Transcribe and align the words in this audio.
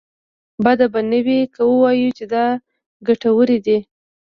بده 0.63 0.85
به 0.93 0.99
نه 1.11 1.19
وي 1.25 1.39
که 1.53 1.61
ووايو 1.69 2.15
چې 2.17 2.25
دا 2.33 2.45
ګټورې 3.07 3.57
دي. 3.65 3.77